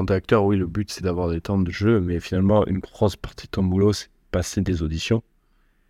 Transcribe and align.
quand 0.00 0.06
t'es 0.06 0.14
acteur, 0.14 0.44
oui, 0.46 0.56
le 0.56 0.66
but 0.66 0.90
c'est 0.90 1.04
d'avoir 1.04 1.28
des 1.28 1.42
temps 1.42 1.58
de 1.58 1.70
jeu, 1.70 2.00
mais 2.00 2.20
finalement, 2.20 2.66
une 2.66 2.78
grosse 2.78 3.16
partie 3.16 3.46
de 3.46 3.50
ton 3.50 3.62
boulot, 3.62 3.92
c'est 3.92 4.08
passer 4.30 4.62
des 4.62 4.82
auditions. 4.82 5.22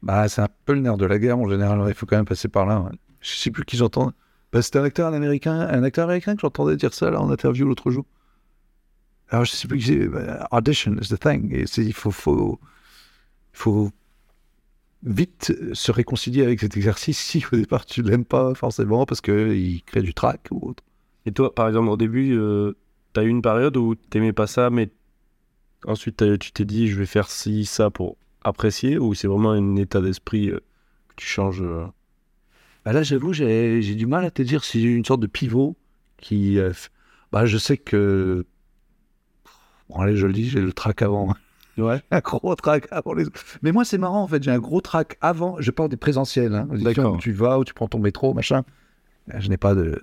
Bah, 0.02 0.28
c'est 0.28 0.40
un 0.40 0.48
peu 0.64 0.72
le 0.74 0.80
nerf 0.80 0.96
de 0.96 1.06
la 1.06 1.18
guerre 1.20 1.38
en 1.38 1.48
général. 1.48 1.80
Il 1.86 1.94
faut 1.94 2.06
quand 2.06 2.16
même 2.16 2.24
passer 2.24 2.48
par 2.48 2.66
là. 2.66 2.80
ouais. 2.80 2.90
Je 3.20 3.30
sais 3.34 3.50
plus 3.52 3.64
qui 3.64 3.76
j'entends. 3.76 4.12
Bah, 4.52 4.62
c'était 4.62 4.80
un 4.80 4.84
acteur 4.84 5.08
un 5.08 5.14
américain, 5.14 5.52
un 5.60 5.84
acteur 5.84 6.04
américain 6.06 6.34
que 6.34 6.40
j'entendais 6.40 6.74
dire 6.76 6.92
ça 6.92 7.08
là 7.10 7.20
en 7.20 7.30
interview 7.30 7.66
l'autre 7.66 7.90
jour. 7.92 8.04
Alors 9.28 9.44
je 9.44 9.52
sais 9.52 9.68
plus 9.68 9.78
qui 9.78 9.84
c'est. 9.86 10.08
bah, 10.08 10.48
Audition 10.50 10.94
is 11.00 11.08
the 11.08 11.18
thing. 11.20 11.54
Et 11.54 11.66
c'est- 11.68 11.84
il 11.84 11.92
faut, 11.92 12.10
faut, 12.10 12.58
faut 13.52 13.90
vite 15.04 15.54
se 15.72 15.92
réconcilier 15.92 16.42
avec 16.42 16.60
cet 16.60 16.76
exercice 16.76 17.18
si 17.18 17.44
au 17.52 17.56
départ 17.56 17.86
tu 17.86 18.02
l'aimes 18.02 18.24
pas 18.24 18.54
forcément 18.54 19.06
parce 19.06 19.20
que 19.20 19.54
il 19.54 19.82
crée 19.84 20.02
du 20.02 20.14
trac 20.14 20.48
ou 20.50 20.70
autre. 20.70 20.82
Et 21.26 21.32
toi, 21.32 21.54
par 21.54 21.68
exemple, 21.68 21.88
au 21.88 21.96
début, 21.96 22.32
euh, 22.36 22.74
t'as 23.12 23.22
eu 23.22 23.28
une 23.28 23.42
période 23.42 23.76
où 23.76 23.94
t'aimais 23.94 24.32
pas 24.32 24.46
ça, 24.46 24.70
mais 24.70 24.90
ensuite 25.86 26.38
tu 26.38 26.52
t'es 26.52 26.64
dit, 26.64 26.88
je 26.88 26.98
vais 26.98 27.06
faire 27.06 27.30
ci, 27.30 27.64
ça 27.64 27.90
pour 27.90 28.16
apprécier, 28.42 28.98
ou 28.98 29.14
c'est 29.14 29.28
vraiment 29.28 29.50
un 29.50 29.76
état 29.76 30.00
d'esprit 30.00 30.50
euh, 30.50 30.60
que 31.08 31.14
tu 31.16 31.26
changes 31.26 31.62
euh, 31.62 31.86
Bah 32.84 32.92
là, 32.92 33.02
j'avoue, 33.02 33.32
j'ai 33.32 33.94
du 33.94 34.06
mal 34.06 34.24
à 34.24 34.30
te 34.30 34.42
dire 34.42 34.64
si 34.64 34.80
j'ai 34.80 34.88
une 34.88 35.04
sorte 35.04 35.20
de 35.20 35.26
pivot 35.26 35.76
qui. 36.16 36.58
euh, 36.58 36.72
bah, 37.32 37.46
je 37.46 37.58
sais 37.58 37.76
que. 37.76 38.46
Bon, 39.88 40.00
allez, 40.00 40.16
je 40.16 40.26
le 40.26 40.32
dis, 40.32 40.48
j'ai 40.48 40.60
le 40.60 40.72
track 40.72 41.02
avant. 41.02 41.34
Ouais. 41.78 42.02
un 42.10 42.20
gros 42.20 42.54
track 42.54 42.86
avant 42.90 43.14
les 43.14 43.26
autres. 43.26 43.44
Mais 43.62 43.72
moi, 43.72 43.84
c'est 43.84 43.98
marrant, 43.98 44.22
en 44.22 44.28
fait, 44.28 44.42
j'ai 44.42 44.50
un 44.50 44.58
gros 44.58 44.80
track 44.80 45.16
avant. 45.20 45.56
Je 45.60 45.70
parle 45.70 45.88
des 45.88 45.96
présentiels. 45.96 46.54
Hein, 46.54 46.68
D'accord. 46.70 47.14
où 47.14 47.18
Tu 47.18 47.32
vas 47.32 47.58
ou 47.58 47.64
tu 47.64 47.74
prends 47.74 47.88
ton 47.88 47.98
métro, 47.98 48.34
machin. 48.34 48.64
Je 49.38 49.48
n'ai 49.48 49.56
pas 49.56 49.74
de 49.74 50.00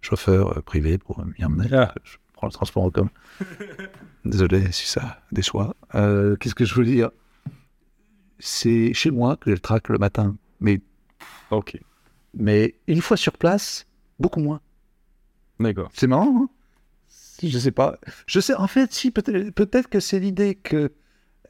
chauffeur 0.00 0.62
privé 0.62 0.98
pour 0.98 1.24
m'y 1.24 1.44
emmener. 1.44 1.68
Ah. 1.72 1.94
Je 2.02 2.16
prends 2.44 2.48
le 2.48 2.52
transport 2.52 2.82
en 2.84 2.90
commun. 2.90 3.10
Désolé 4.24 4.70
si 4.72 4.86
ça 4.86 5.20
déçoit. 5.32 5.74
Euh, 5.94 6.36
Qu'est-ce 6.36 6.54
que 6.54 6.64
je 6.64 6.74
veux 6.74 6.84
dire? 6.84 7.10
C'est 8.38 8.92
chez 8.94 9.10
moi 9.10 9.36
que 9.36 9.50
j'ai 9.50 9.54
le 9.54 9.60
track 9.60 9.88
le 9.88 9.98
matin. 9.98 10.36
Mais 10.60 10.80
Ok. 11.50 11.78
mais 12.34 12.74
une 12.86 13.00
fois 13.00 13.16
sur 13.16 13.32
place, 13.38 13.86
beaucoup 14.18 14.40
moins. 14.40 14.60
D'accord. 15.60 15.90
C'est 15.94 16.06
marrant, 16.06 16.42
hein? 16.42 16.48
Je 17.42 17.58
sais 17.58 17.72
pas. 17.72 17.98
Je 18.26 18.40
sais, 18.40 18.54
en 18.54 18.66
fait, 18.66 18.92
si, 18.92 19.10
peut-être 19.10 19.50
peut 19.54 19.66
que 19.90 20.00
c'est 20.00 20.20
l'idée 20.20 20.54
que 20.54 20.92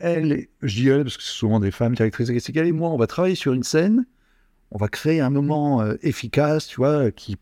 elle, 0.00 0.48
je 0.62 0.74
dis 0.74 0.88
elle 0.88 1.05
parce 1.05 1.16
que 1.16 1.22
c'est 1.22 1.30
souvent 1.33 1.61
des 1.61 1.70
femmes 1.70 1.94
directrices 1.94 2.28
artistiques, 2.28 2.56
et 2.56 2.72
moi, 2.72 2.90
on 2.90 2.96
va 2.96 3.06
travailler 3.06 3.36
sur 3.36 3.52
une 3.52 3.62
scène, 3.62 4.06
on 4.72 4.78
va 4.78 4.88
créer 4.88 5.20
un 5.20 5.30
moment 5.30 5.83
euh, 5.83 5.94
efficace, 6.02 6.66
tu 6.66 6.77
vois, 6.77 7.11
qui, 7.12 7.36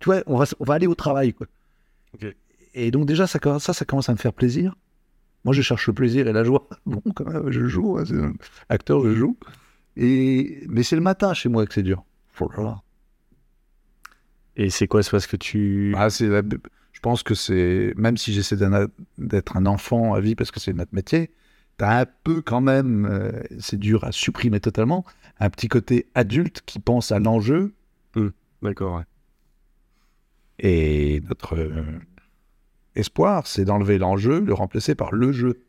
tu 0.00 0.06
vois, 0.06 0.22
on 0.26 0.36
va, 0.38 0.46
on 0.60 0.64
va 0.64 0.74
aller 0.74 0.86
au 0.86 0.94
travail, 0.94 1.34
quoi. 1.34 1.46
Ok. 2.14 2.34
Et 2.74 2.90
donc 2.90 3.06
déjà, 3.06 3.26
ça, 3.26 3.38
ça, 3.60 3.72
ça 3.72 3.84
commence 3.84 4.08
à 4.08 4.12
me 4.12 4.18
faire 4.18 4.32
plaisir. 4.32 4.74
Moi, 5.44 5.54
je 5.54 5.62
cherche 5.62 5.86
le 5.86 5.92
plaisir 5.94 6.26
et 6.28 6.32
la 6.32 6.44
joie. 6.44 6.68
Bon, 6.86 7.02
quand 7.14 7.26
même, 7.26 7.50
je 7.50 7.66
joue, 7.66 7.98
hein, 7.98 8.04
un 8.10 8.32
acteur, 8.68 9.04
je 9.04 9.14
joue. 9.14 9.36
Et, 9.96 10.64
mais 10.68 10.82
c'est 10.82 10.96
le 10.96 11.02
matin 11.02 11.34
chez 11.34 11.48
moi 11.48 11.64
que 11.66 11.74
c'est 11.74 11.82
dur. 11.82 12.04
Et 14.56 14.70
c'est 14.70 14.86
quoi 14.88 15.02
C'est 15.02 15.10
parce 15.10 15.26
que 15.26 15.36
tu. 15.36 15.94
Ah, 15.96 16.08
la- 16.20 16.42
Je 16.92 17.00
pense 17.00 17.22
que 17.22 17.34
c'est. 17.34 17.92
Même 17.96 18.16
si 18.16 18.32
j'essaie 18.32 18.56
d'être 19.18 19.56
un 19.56 19.66
enfant 19.66 20.14
à 20.14 20.20
vie 20.20 20.34
parce 20.34 20.50
que 20.50 20.60
c'est 20.60 20.72
notre 20.72 20.94
métier, 20.94 21.30
t'as 21.76 22.02
un 22.02 22.06
peu 22.24 22.40
quand 22.40 22.60
même. 22.60 23.06
euh, 23.06 23.32
c'est 23.58 23.78
dur 23.78 24.04
à 24.04 24.12
supprimer 24.12 24.60
totalement. 24.60 25.04
Un 25.40 25.50
petit 25.50 25.68
côté 25.68 26.06
adulte 26.14 26.62
qui 26.66 26.78
pense 26.78 27.10
à 27.12 27.18
l'enjeu. 27.18 27.74
D'accord, 28.62 28.96
ouais. 28.98 29.04
Et 30.58 31.20
notre 31.28 31.56
euh, 31.58 31.82
espoir, 32.96 33.46
c'est 33.46 33.64
d'enlever 33.64 33.98
l'enjeu, 33.98 34.40
le 34.40 34.54
remplacer 34.54 34.94
par 34.94 35.12
le 35.12 35.32
jeu. 35.32 35.60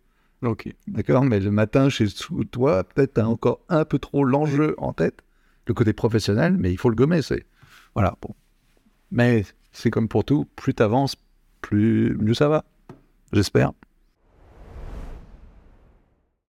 Ok. 0.42 0.74
D'accord? 0.88 1.24
Mais 1.24 1.40
le 1.40 1.52
matin, 1.52 1.90
chez 1.90 2.08
toi, 2.52 2.84
peut-être 2.84 3.14
t'as 3.14 3.26
encore 3.26 3.62
un 3.70 3.86
peu 3.86 4.00
trop 4.00 4.24
l'enjeu 4.24 4.76
en 4.78 4.94
tête, 4.94 5.24
le 5.68 5.74
côté 5.74 5.94
professionnel, 5.94 6.56
mais 6.58 6.72
il 6.72 6.78
faut 6.78 6.90
le 6.90 6.96
gommer. 6.96 7.22
C'est 7.22 7.46
voilà. 7.94 8.16
Bon. 8.22 8.36
Mais 9.12 9.46
c'est 9.72 9.92
comme 9.92 10.08
pour 10.08 10.24
tout, 10.24 10.46
plus 10.56 10.74
t'avances, 10.74 11.16
plus 11.62 12.16
mieux 12.18 12.34
ça 12.34 12.50
va. 12.50 12.66
J'espère. 13.34 13.72